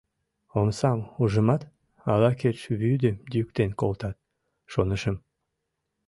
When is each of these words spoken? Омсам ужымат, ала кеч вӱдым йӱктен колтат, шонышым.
Омсам 0.59 0.99
ужымат, 1.21 1.61
ала 2.11 2.31
кеч 2.41 2.57
вӱдым 2.79 3.15
йӱктен 3.33 3.71
колтат, 3.79 4.15
шонышым. 4.71 5.17